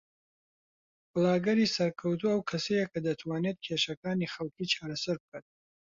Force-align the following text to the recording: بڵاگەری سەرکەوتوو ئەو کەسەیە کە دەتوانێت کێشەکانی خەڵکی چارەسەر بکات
بڵاگەری 1.11 1.71
سەرکەوتوو 1.75 2.31
ئەو 2.33 2.41
کەسەیە 2.49 2.85
کە 2.91 2.99
دەتوانێت 3.07 3.57
کێشەکانی 3.65 4.31
خەڵکی 4.33 4.71
چارەسەر 4.73 5.15
بکات 5.21 5.45